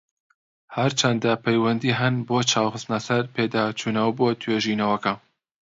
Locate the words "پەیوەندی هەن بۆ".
1.43-2.37